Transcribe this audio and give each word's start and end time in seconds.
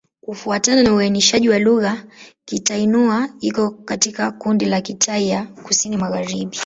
Kufuatana 0.21 0.83
na 0.83 0.93
uainishaji 0.93 1.49
wa 1.49 1.59
lugha, 1.59 2.03
Kitai-Nüa 2.45 3.29
iko 3.39 3.69
katika 3.71 4.31
kundi 4.31 4.65
la 4.65 4.81
Kitai 4.81 5.29
ya 5.29 5.43
Kusini-Magharibi. 5.45 6.57